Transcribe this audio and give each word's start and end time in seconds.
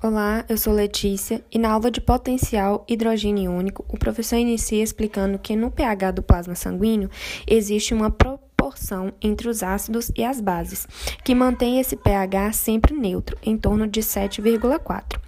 Olá, 0.00 0.44
eu 0.48 0.56
sou 0.56 0.72
Letícia 0.72 1.44
e 1.50 1.58
na 1.58 1.72
aula 1.72 1.90
de 1.90 2.00
potencial 2.00 2.84
hidrogênio 2.86 3.50
único, 3.50 3.84
o 3.88 3.98
professor 3.98 4.36
inicia 4.36 4.80
explicando 4.80 5.40
que 5.40 5.56
no 5.56 5.72
pH 5.72 6.12
do 6.12 6.22
plasma 6.22 6.54
sanguíneo 6.54 7.10
existe 7.44 7.92
uma 7.92 8.08
proporção 8.08 9.12
entre 9.20 9.48
os 9.48 9.60
ácidos 9.60 10.12
e 10.16 10.22
as 10.22 10.40
bases, 10.40 10.86
que 11.24 11.34
mantém 11.34 11.80
esse 11.80 11.96
pH 11.96 12.52
sempre 12.52 12.94
neutro, 12.94 13.36
em 13.42 13.58
torno 13.58 13.88
de 13.88 14.00
7,4. 14.00 15.18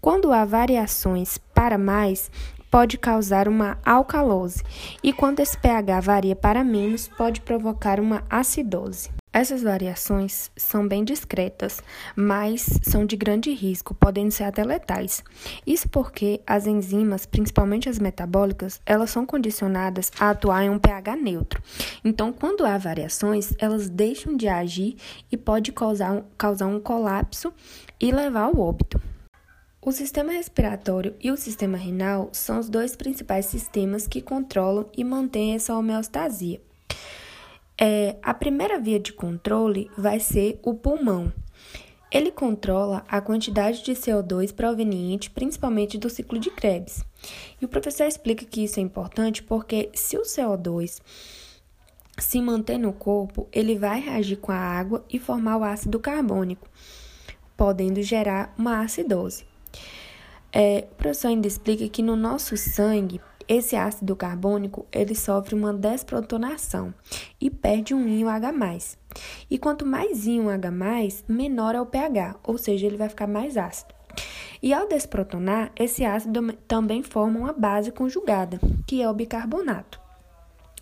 Quando 0.00 0.32
há 0.32 0.46
variações 0.46 1.36
para 1.52 1.76
mais, 1.76 2.30
pode 2.70 2.96
causar 2.96 3.46
uma 3.46 3.76
alcalose, 3.84 4.62
e 5.02 5.12
quando 5.12 5.40
esse 5.40 5.58
pH 5.58 6.00
varia 6.00 6.34
para 6.34 6.64
menos, 6.64 7.06
pode 7.06 7.42
provocar 7.42 8.00
uma 8.00 8.24
acidose. 8.30 9.10
Essas 9.36 9.62
variações 9.62 10.50
são 10.56 10.88
bem 10.88 11.04
discretas, 11.04 11.82
mas 12.16 12.80
são 12.80 13.04
de 13.04 13.18
grande 13.18 13.52
risco, 13.52 13.94
podendo 13.94 14.30
ser 14.30 14.44
até 14.44 14.64
letais. 14.64 15.22
Isso 15.66 15.86
porque 15.90 16.40
as 16.46 16.66
enzimas, 16.66 17.26
principalmente 17.26 17.86
as 17.86 17.98
metabólicas, 17.98 18.80
elas 18.86 19.10
são 19.10 19.26
condicionadas 19.26 20.10
a 20.18 20.30
atuar 20.30 20.64
em 20.64 20.70
um 20.70 20.78
pH 20.78 21.16
neutro. 21.16 21.62
Então, 22.02 22.32
quando 22.32 22.64
há 22.64 22.78
variações, 22.78 23.52
elas 23.58 23.90
deixam 23.90 24.34
de 24.34 24.48
agir 24.48 24.96
e 25.30 25.36
pode 25.36 25.70
causar, 25.70 26.24
causar 26.38 26.68
um 26.68 26.80
colapso 26.80 27.52
e 28.00 28.10
levar 28.10 28.44
ao 28.44 28.58
óbito. 28.58 28.98
O 29.82 29.92
sistema 29.92 30.32
respiratório 30.32 31.14
e 31.20 31.30
o 31.30 31.36
sistema 31.36 31.76
renal 31.76 32.30
são 32.32 32.58
os 32.58 32.70
dois 32.70 32.96
principais 32.96 33.44
sistemas 33.44 34.06
que 34.06 34.22
controlam 34.22 34.86
e 34.96 35.04
mantêm 35.04 35.54
essa 35.54 35.76
homeostasia. 35.76 36.58
É, 37.78 38.16
a 38.22 38.32
primeira 38.32 38.78
via 38.78 38.98
de 38.98 39.12
controle 39.12 39.90
vai 39.96 40.18
ser 40.18 40.58
o 40.62 40.74
pulmão. 40.74 41.32
Ele 42.10 42.30
controla 42.30 43.04
a 43.08 43.20
quantidade 43.20 43.82
de 43.82 43.92
CO2 43.92 44.54
proveniente 44.54 45.28
principalmente 45.28 45.98
do 45.98 46.08
ciclo 46.08 46.38
de 46.38 46.50
Krebs. 46.50 47.04
E 47.60 47.64
o 47.64 47.68
professor 47.68 48.04
explica 48.04 48.44
que 48.44 48.64
isso 48.64 48.80
é 48.80 48.82
importante 48.82 49.42
porque 49.42 49.90
se 49.92 50.16
o 50.16 50.22
CO2 50.22 51.00
se 52.18 52.40
manter 52.40 52.78
no 52.78 52.92
corpo, 52.94 53.46
ele 53.52 53.76
vai 53.76 54.00
reagir 54.00 54.36
com 54.36 54.50
a 54.50 54.56
água 54.56 55.04
e 55.10 55.18
formar 55.18 55.58
o 55.58 55.64
ácido 55.64 56.00
carbônico, 56.00 56.66
podendo 57.56 58.00
gerar 58.00 58.54
uma 58.56 58.80
acidose. 58.80 59.44
É, 60.50 60.86
o 60.90 60.94
professor 60.94 61.28
ainda 61.28 61.46
explica 61.46 61.86
que 61.88 62.02
no 62.02 62.16
nosso 62.16 62.56
sangue 62.56 63.20
esse 63.48 63.76
ácido 63.76 64.16
carbônico 64.16 64.86
ele 64.92 65.14
sofre 65.14 65.54
uma 65.54 65.72
desprotonação 65.72 66.92
e 67.40 67.50
perde 67.50 67.94
um 67.94 68.08
íon 68.08 68.28
H+. 68.28 68.52
E 69.50 69.58
quanto 69.58 69.86
mais 69.86 70.26
íon 70.26 70.48
H+, 70.48 70.70
menor 71.28 71.74
é 71.74 71.80
o 71.80 71.86
pH, 71.86 72.36
ou 72.42 72.58
seja, 72.58 72.86
ele 72.86 72.96
vai 72.96 73.08
ficar 73.08 73.26
mais 73.26 73.56
ácido. 73.56 73.94
E 74.62 74.72
ao 74.72 74.88
desprotonar, 74.88 75.70
esse 75.76 76.04
ácido 76.04 76.52
também 76.66 77.02
forma 77.02 77.38
uma 77.38 77.52
base 77.52 77.92
conjugada, 77.92 78.58
que 78.86 79.02
é 79.02 79.08
o 79.08 79.14
bicarbonato. 79.14 80.00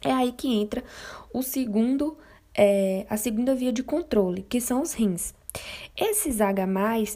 É 0.03 0.13
aí 0.13 0.33
que 0.33 0.49
entra 0.49 0.85
o 1.33 1.43
segundo, 1.43 2.17
é, 2.55 3.07
a 3.09 3.17
segunda 3.17 3.55
via 3.55 3.73
de 3.73 3.83
controle, 3.83 4.43
que 4.43 4.61
são 4.61 4.83
os 4.83 4.93
rins. 4.93 5.35
Esses 5.97 6.41
H+, 6.41 6.67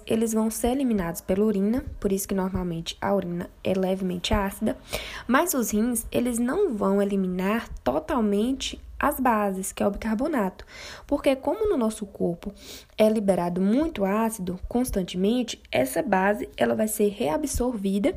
eles 0.06 0.33
vão 0.33 0.50
ser 0.50 0.69
eliminados 0.69 1.20
pela 1.20 1.44
urina, 1.44 1.84
por 1.98 2.12
isso 2.12 2.28
que 2.28 2.34
normalmente 2.34 2.97
a 3.00 3.12
urina 3.12 3.50
é 3.64 3.75
levemente 3.75 4.33
ácida, 4.33 4.78
mas 5.27 5.53
os 5.53 5.72
rins, 5.72 6.06
eles 6.12 6.39
não 6.39 6.75
vão 6.75 7.03
eliminar 7.03 7.69
totalmente 7.83 8.81
as 8.98 9.20
bases, 9.20 9.72
que 9.72 9.83
é 9.83 9.86
o 9.86 9.91
bicarbonato, 9.91 10.64
porque 11.06 11.36
como 11.36 11.69
no 11.69 11.77
nosso 11.77 12.05
corpo 12.05 12.53
é 12.97 13.09
liberado 13.09 13.61
muito 13.61 14.05
ácido 14.05 14.59
constantemente, 14.69 15.61
essa 15.70 16.03
base 16.03 16.48
ela 16.56 16.75
vai 16.75 16.89
ser 16.89 17.09
reabsorvida 17.09 18.14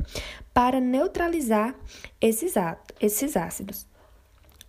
para 0.53 0.80
neutralizar 0.80 1.75
esses, 2.19 2.58
ácidos. 3.38 3.91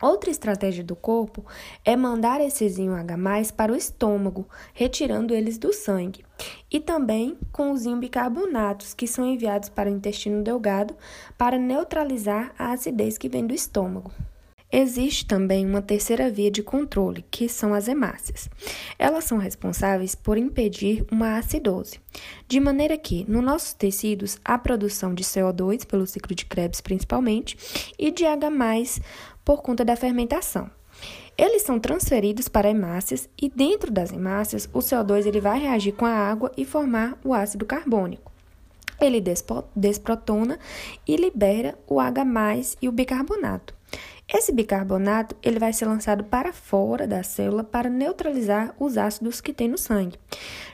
Outra 0.03 0.31
estratégia 0.31 0.83
do 0.83 0.97
corpo 0.97 1.47
é 1.85 1.95
mandar 1.95 2.41
esses 2.41 2.77
íons 2.77 2.99
H+, 2.99 3.53
para 3.57 3.73
o 3.73 3.77
estômago, 3.77 4.49
retirando 4.75 5.33
eles 5.33 5.59
do 5.59 5.73
sangue, 5.73 6.25
e 6.69 6.81
também 6.81 7.39
com 7.53 7.71
os 7.71 7.85
íons 7.85 8.01
bicarbonatos, 8.01 8.95
que 8.95 9.07
são 9.07 9.25
enviados 9.25 9.69
para 9.69 9.89
o 9.89 9.93
intestino 9.95 10.43
delgado 10.43 10.97
para 11.39 11.57
neutralizar 11.57 12.53
a 12.59 12.73
acidez 12.73 13.17
que 13.17 13.29
vem 13.29 13.47
do 13.47 13.55
estômago. 13.55 14.11
Existe 14.75 15.27
também 15.27 15.67
uma 15.67 15.83
terceira 15.83 16.31
via 16.31 16.51
de 16.51 16.63
controle, 16.63 17.23
que 17.31 17.47
são 17.47 17.75
as 17.75 17.89
hemácias. 17.89 18.49
Elas 18.99 19.25
são 19.25 19.37
responsáveis 19.37 20.15
por 20.15 20.39
impedir 20.39 21.05
uma 21.13 21.37
acidose, 21.37 22.01
de 22.49 22.59
maneira 22.59 22.97
que, 22.97 23.31
nos 23.31 23.45
nossos 23.45 23.75
tecidos, 23.75 24.39
há 24.43 24.57
produção 24.57 25.13
de 25.13 25.25
CO2, 25.25 25.85
pelo 25.85 26.07
ciclo 26.07 26.35
de 26.35 26.47
Krebs 26.47 26.81
principalmente, 26.81 27.93
e 27.99 28.11
de 28.11 28.25
H+, 28.25 28.49
por 29.45 29.61
conta 29.61 29.85
da 29.85 29.95
fermentação. 29.95 30.71
Eles 31.37 31.63
são 31.63 31.79
transferidos 31.79 32.49
para 32.49 32.71
hemácias 32.71 33.29
e 33.41 33.51
dentro 33.51 33.91
das 33.91 34.11
hemácias 34.11 34.71
o 34.73 34.79
CO2 34.79 35.27
ele 35.27 35.41
vai 35.41 35.59
reagir 35.59 35.93
com 35.93 36.07
a 36.07 36.15
água 36.15 36.51
e 36.57 36.65
formar 36.65 37.19
o 37.23 37.35
ácido 37.35 37.67
carbônico. 37.67 38.33
Ele 38.99 39.23
desprotona 39.77 40.59
e 41.07 41.17
libera 41.17 41.77
o 41.87 42.01
H+ 42.01 42.77
e 42.81 42.89
o 42.89 42.93
bicarbonato. 42.93 43.82
Esse 44.35 44.51
bicarbonato 44.51 45.37
ele 45.43 45.59
vai 45.59 45.75
ser 45.75 45.85
lançado 45.85 46.25
para 46.25 46.55
fora 46.55 47.07
da 47.07 47.23
célula 47.23 47.63
para 47.63 47.91
neutralizar 47.91 48.75
os 48.79 48.97
ácidos 48.97 49.43
que 49.43 49.53
tem 49.53 49.69
no 49.69 49.77
sangue. 49.77 50.19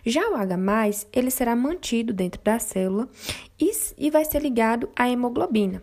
Já 0.06 0.30
o 0.30 0.36
H+, 0.36 1.08
ele 1.12 1.28
será 1.28 1.56
mantido 1.56 2.12
dentro 2.12 2.40
da 2.40 2.60
célula 2.60 3.08
e, 3.58 3.72
e 3.98 4.10
vai 4.10 4.24
ser 4.24 4.42
ligado 4.42 4.88
à 4.94 5.10
hemoglobina. 5.10 5.82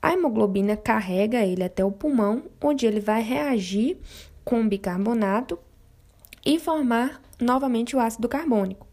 A 0.00 0.12
hemoglobina 0.12 0.76
carrega 0.76 1.44
ele 1.44 1.64
até 1.64 1.84
o 1.84 1.90
pulmão, 1.90 2.44
onde 2.60 2.86
ele 2.86 3.00
vai 3.00 3.20
reagir 3.20 3.98
com 4.44 4.60
o 4.60 4.68
bicarbonato 4.68 5.58
e 6.46 6.58
formar 6.60 7.20
novamente 7.40 7.96
o 7.96 8.00
ácido 8.00 8.28
carbônico. 8.28 8.91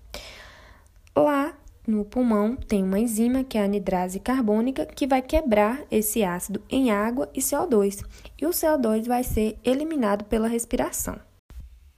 No 1.90 2.06
pulmão 2.06 2.56
tem 2.56 2.84
uma 2.84 3.00
enzima, 3.00 3.44
que 3.44 3.58
é 3.58 3.62
a 3.62 3.66
anidrase 3.66 4.20
carbônica, 4.20 4.86
que 4.86 5.08
vai 5.08 5.24
quebrar 5.24 5.82
esse 5.90 6.24
ácido 6.24 6.62
em 6.70 6.92
água 6.92 7.28
e 7.34 7.40
CO2, 7.40 8.06
e 8.40 8.46
o 8.46 8.52
CO2 8.52 9.08
vai 9.08 9.24
ser 9.24 9.58
eliminado 9.64 10.24
pela 10.26 10.48
respiração. 10.48 11.20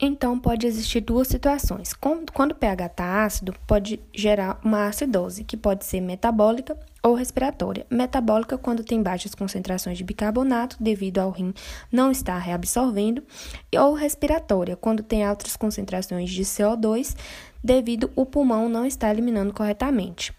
Então, 0.04 0.36
pode 0.36 0.66
existir 0.66 1.00
duas 1.00 1.28
situações. 1.28 1.94
Quando 1.94 2.50
o 2.50 2.56
pH 2.56 2.86
está 2.86 3.24
ácido, 3.24 3.54
pode 3.68 4.00
gerar 4.12 4.60
uma 4.64 4.88
acidose, 4.88 5.44
que 5.44 5.56
pode 5.56 5.84
ser 5.84 6.00
metabólica 6.00 6.76
ou 7.00 7.14
respiratória. 7.14 7.86
Metabólica, 7.88 8.58
quando 8.58 8.82
tem 8.82 9.00
baixas 9.00 9.32
concentrações 9.32 9.96
de 9.96 10.02
bicarbonato, 10.02 10.76
devido 10.80 11.18
ao 11.18 11.30
rim 11.30 11.54
não 11.90 12.10
estar 12.10 12.36
reabsorvendo, 12.38 13.22
ou 13.78 13.94
respiratória, 13.94 14.74
quando 14.74 15.04
tem 15.04 15.24
altas 15.24 15.56
concentrações 15.56 16.30
de 16.30 16.42
CO2, 16.42 17.16
devido 17.62 18.10
o 18.16 18.26
pulmão 18.26 18.68
não 18.68 18.84
estar 18.84 19.12
eliminando 19.12 19.54
corretamente. 19.54 20.34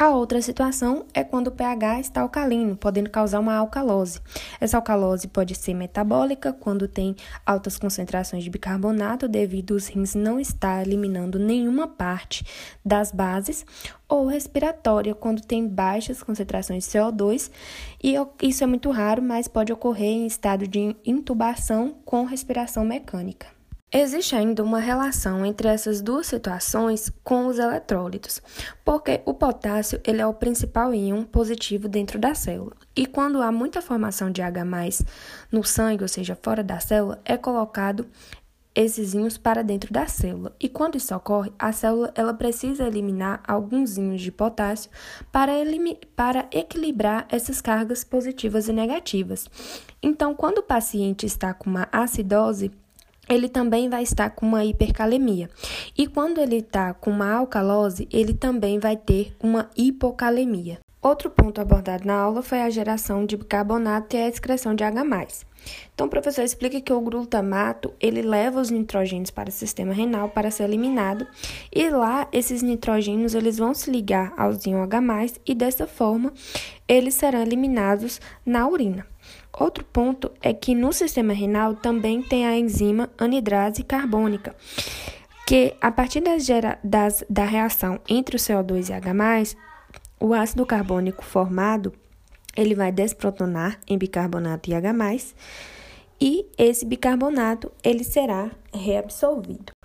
A 0.00 0.10
outra 0.10 0.40
situação 0.40 1.06
é 1.12 1.24
quando 1.24 1.48
o 1.48 1.50
pH 1.50 1.98
está 1.98 2.20
alcalino, 2.20 2.76
podendo 2.76 3.10
causar 3.10 3.40
uma 3.40 3.56
alcalose. 3.56 4.20
Essa 4.60 4.76
alcalose 4.76 5.26
pode 5.26 5.56
ser 5.56 5.74
metabólica, 5.74 6.52
quando 6.52 6.86
tem 6.86 7.16
altas 7.44 7.76
concentrações 7.76 8.44
de 8.44 8.48
bicarbonato, 8.48 9.26
devido 9.26 9.72
os 9.72 9.88
rins 9.88 10.14
não 10.14 10.38
estar 10.38 10.86
eliminando 10.86 11.36
nenhuma 11.36 11.88
parte 11.88 12.46
das 12.84 13.10
bases, 13.10 13.66
ou 14.08 14.28
respiratória, 14.28 15.16
quando 15.16 15.42
tem 15.42 15.66
baixas 15.66 16.22
concentrações 16.22 16.84
de 16.84 16.90
CO2, 16.90 17.50
e 18.00 18.14
isso 18.40 18.62
é 18.62 18.68
muito 18.68 18.92
raro, 18.92 19.20
mas 19.20 19.48
pode 19.48 19.72
ocorrer 19.72 20.10
em 20.10 20.28
estado 20.28 20.68
de 20.68 20.94
intubação 21.04 21.96
com 22.04 22.22
respiração 22.22 22.84
mecânica. 22.84 23.57
Existe 23.90 24.36
ainda 24.36 24.62
uma 24.62 24.80
relação 24.80 25.46
entre 25.46 25.66
essas 25.66 26.02
duas 26.02 26.26
situações 26.26 27.10
com 27.24 27.46
os 27.46 27.58
eletrólitos, 27.58 28.42
porque 28.84 29.22
o 29.24 29.32
potássio 29.32 29.98
ele 30.04 30.20
é 30.20 30.26
o 30.26 30.34
principal 30.34 30.94
íon 30.94 31.24
positivo 31.24 31.88
dentro 31.88 32.18
da 32.18 32.34
célula. 32.34 32.76
E 32.94 33.06
quando 33.06 33.40
há 33.40 33.50
muita 33.50 33.80
formação 33.80 34.30
de 34.30 34.42
H+ 34.42 34.62
no 35.50 35.64
sangue, 35.64 36.02
ou 36.02 36.08
seja, 36.08 36.38
fora 36.42 36.62
da 36.62 36.78
célula, 36.78 37.18
é 37.24 37.38
colocado 37.38 38.06
esses 38.74 39.14
íons 39.14 39.38
para 39.38 39.64
dentro 39.64 39.90
da 39.90 40.06
célula. 40.06 40.54
E 40.60 40.68
quando 40.68 40.96
isso 40.96 41.14
ocorre, 41.14 41.50
a 41.58 41.72
célula 41.72 42.12
ela 42.14 42.34
precisa 42.34 42.86
eliminar 42.86 43.42
alguns 43.48 43.96
íons 43.96 44.20
de 44.20 44.30
potássio 44.30 44.90
para, 45.32 45.52
para 46.14 46.46
equilibrar 46.52 47.26
essas 47.30 47.62
cargas 47.62 48.04
positivas 48.04 48.68
e 48.68 48.72
negativas. 48.72 49.48
Então, 50.02 50.34
quando 50.34 50.58
o 50.58 50.62
paciente 50.62 51.24
está 51.24 51.54
com 51.54 51.70
uma 51.70 51.88
acidose, 51.90 52.70
ele 53.28 53.48
também 53.48 53.88
vai 53.88 54.02
estar 54.02 54.30
com 54.30 54.46
uma 54.46 54.64
hipercalemia. 54.64 55.50
E 55.96 56.06
quando 56.06 56.40
ele 56.40 56.56
está 56.56 56.94
com 56.94 57.10
uma 57.10 57.32
alcalose, 57.32 58.08
ele 58.12 58.34
também 58.34 58.78
vai 58.78 58.96
ter 58.96 59.34
uma 59.40 59.68
hipocalemia. 59.76 60.78
Outro 61.00 61.30
ponto 61.30 61.60
abordado 61.60 62.04
na 62.04 62.14
aula 62.14 62.42
foi 62.42 62.60
a 62.60 62.70
geração 62.70 63.24
de 63.24 63.36
bicarbonato 63.36 64.16
e 64.16 64.18
a 64.20 64.28
excreção 64.28 64.74
de 64.74 64.82
H+. 64.82 65.04
Então, 65.94 66.06
o 66.06 66.10
professor 66.10 66.42
explica 66.42 66.80
que 66.80 66.92
o 66.92 67.00
glutamato, 67.00 67.92
ele 68.00 68.20
leva 68.20 68.60
os 68.60 68.70
nitrogênios 68.70 69.30
para 69.30 69.48
o 69.48 69.52
sistema 69.52 69.92
renal 69.92 70.28
para 70.28 70.50
ser 70.50 70.64
eliminado, 70.64 71.26
e 71.72 71.88
lá 71.90 72.26
esses 72.32 72.62
nitrogênios 72.62 73.34
eles 73.34 73.58
vão 73.58 73.74
se 73.74 73.90
ligar 73.90 74.32
ao 74.36 74.52
íon 74.52 74.82
H+, 74.82 75.40
e 75.46 75.54
dessa 75.54 75.86
forma 75.86 76.32
eles 76.88 77.14
serão 77.14 77.42
eliminados 77.42 78.20
na 78.44 78.66
urina. 78.68 79.06
Outro 79.58 79.84
ponto 79.84 80.30
é 80.40 80.54
que 80.54 80.74
no 80.74 80.92
sistema 80.92 81.32
renal 81.32 81.74
também 81.74 82.22
tem 82.22 82.46
a 82.46 82.56
enzima 82.56 83.10
anidrase 83.18 83.82
carbônica, 83.82 84.54
que 85.46 85.74
a 85.80 85.90
partir 85.90 86.20
das, 86.20 86.46
das, 86.84 87.24
da 87.28 87.44
reação 87.44 87.98
entre 88.08 88.36
o 88.36 88.38
CO2 88.38 88.90
e 88.90 88.92
H+, 88.92 89.56
o 90.20 90.32
ácido 90.32 90.64
carbônico 90.64 91.24
formado, 91.24 91.92
ele 92.56 92.74
vai 92.74 92.92
desprotonar 92.92 93.80
em 93.88 93.98
bicarbonato 93.98 94.70
e 94.70 94.74
H+, 94.74 94.92
e 96.20 96.46
esse 96.56 96.84
bicarbonato 96.84 97.72
ele 97.82 98.04
será 98.04 98.50
reabsorvido. 98.72 99.77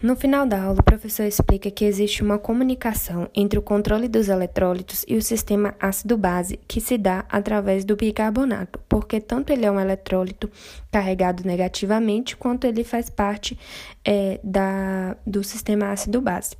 No 0.00 0.14
final 0.14 0.46
da 0.46 0.62
aula, 0.62 0.78
o 0.78 0.84
professor 0.84 1.24
explica 1.24 1.72
que 1.72 1.84
existe 1.84 2.22
uma 2.22 2.38
comunicação 2.38 3.28
entre 3.34 3.58
o 3.58 3.62
controle 3.62 4.06
dos 4.06 4.28
eletrólitos 4.28 5.04
e 5.08 5.16
o 5.16 5.22
sistema 5.22 5.74
ácido-base 5.80 6.56
que 6.68 6.80
se 6.80 6.96
dá 6.96 7.24
através 7.28 7.84
do 7.84 7.96
bicarbonato, 7.96 8.78
porque 8.88 9.20
tanto 9.20 9.52
ele 9.52 9.66
é 9.66 9.70
um 9.70 9.80
eletrólito 9.80 10.48
carregado 10.88 11.42
negativamente, 11.44 12.36
quanto 12.36 12.64
ele 12.64 12.84
faz 12.84 13.10
parte 13.10 13.58
é, 14.04 14.38
da, 14.44 15.16
do 15.26 15.42
sistema 15.42 15.90
ácido-base. 15.90 16.56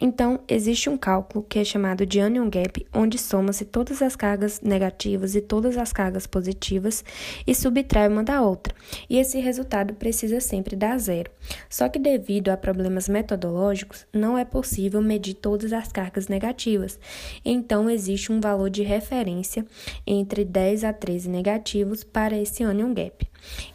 Então, 0.00 0.40
existe 0.46 0.88
um 0.88 0.96
cálculo 0.96 1.44
que 1.48 1.58
é 1.58 1.64
chamado 1.64 2.06
de 2.06 2.20
anion 2.20 2.48
gap, 2.48 2.86
onde 2.94 3.18
soma-se 3.18 3.64
todas 3.64 4.00
as 4.00 4.14
cargas 4.14 4.60
negativas 4.60 5.34
e 5.34 5.40
todas 5.40 5.76
as 5.76 5.92
cargas 5.92 6.26
positivas 6.26 7.04
e 7.44 7.54
subtrai 7.54 8.06
uma 8.06 8.22
da 8.22 8.40
outra. 8.40 8.72
E 9.10 9.18
esse 9.18 9.40
resultado 9.40 9.94
precisa 9.94 10.40
sempre 10.40 10.76
dar 10.76 10.98
zero. 10.98 11.30
Só 11.68 11.88
que 11.88 11.98
devido 11.98 12.50
a 12.50 12.56
problemas 12.56 13.08
metodológicos, 13.08 14.06
não 14.12 14.38
é 14.38 14.44
possível 14.44 15.02
medir 15.02 15.34
todas 15.34 15.72
as 15.72 15.90
cargas 15.90 16.28
negativas. 16.28 16.98
Então, 17.44 17.90
existe 17.90 18.30
um 18.30 18.40
valor 18.40 18.70
de 18.70 18.82
referência 18.82 19.66
entre 20.06 20.44
10 20.44 20.84
a 20.84 20.92
13 20.92 21.28
negativos 21.28 22.04
para 22.04 22.38
esse 22.38 22.62
anion 22.62 22.94
gap. 22.94 23.28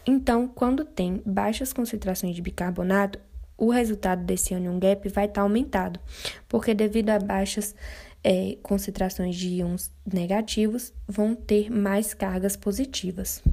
Então, 0.06 0.48
quando 0.48 0.86
tem 0.86 1.22
baixas 1.26 1.74
concentrações 1.74 2.36
de 2.36 2.42
bicarbonato, 2.42 3.20
o 3.58 3.70
resultado 3.70 4.24
desse 4.24 4.54
anion 4.54 4.80
gap 4.80 5.08
vai 5.10 5.26
estar 5.26 5.36
tá 5.36 5.42
aumentado, 5.42 6.00
porque 6.48 6.74
devido 6.74 7.10
a 7.10 7.20
baixas 7.20 7.76
é, 8.24 8.58
concentrações 8.64 9.36
de 9.36 9.50
íons 9.50 9.92
negativos, 10.06 10.94
vão 11.08 11.36
ter 11.36 11.70
mais 11.70 12.14
cargas 12.14 12.56
positivas. 12.56 13.44